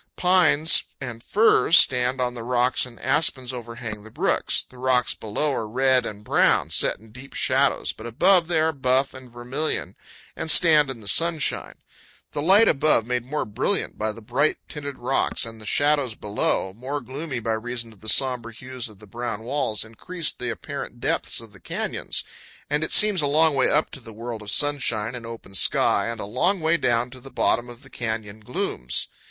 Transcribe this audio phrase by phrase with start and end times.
[0.15, 4.63] Pines and firs stand on the rocks and aspens overhang the brooks.
[4.67, 8.71] The rocks below are red and brown, set in deep shadows, but above they are
[8.71, 9.95] buff and vermilion
[10.35, 11.75] and stand in the sunshine.
[12.31, 16.73] The light above, made more brilliant by the bright tinted rocks, and the shadows below,
[16.75, 17.61] more gloomy powell canyons 110.jpg FIRE IN CAMP.
[17.61, 21.53] by reason of the somber hues of the brown walls, increase the apparent depths of
[21.53, 22.23] the canyons,
[22.71, 26.07] and it seems a long way up to the world of sunshine and open sky,
[26.07, 28.55] and a long way down to the bottom of the THE CANYON OF LODORE.
[28.55, 29.07] 163 canyon glooms.